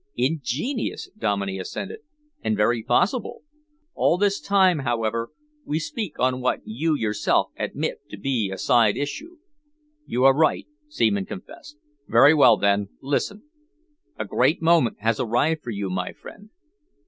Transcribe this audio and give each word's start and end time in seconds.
"Ingenious," 0.15 1.11
Dominey 1.15 1.59
assented, 1.59 1.99
"and 2.43 2.57
very 2.57 2.81
possible. 2.81 3.43
All 3.93 4.17
this 4.17 4.41
time, 4.41 4.79
however, 4.79 5.29
we 5.63 5.77
speak 5.77 6.17
on 6.17 6.41
what 6.41 6.61
you 6.63 6.95
yourself 6.95 7.51
admit 7.55 7.99
to 8.09 8.17
be 8.17 8.49
a 8.51 8.57
side 8.57 8.97
issue." 8.97 9.37
"You 10.07 10.23
are 10.23 10.35
right," 10.35 10.65
Seaman 10.89 11.27
confessed. 11.27 11.77
"Very 12.07 12.33
well, 12.33 12.57
then, 12.57 12.89
listen. 12.99 13.43
A 14.17 14.25
great 14.25 14.59
moment 14.59 14.97
has 15.01 15.19
arrived 15.19 15.61
for 15.61 15.69
you, 15.69 15.87
my 15.91 16.13
friend." 16.13 16.49